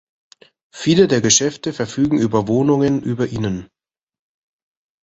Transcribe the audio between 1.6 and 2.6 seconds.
verfügen über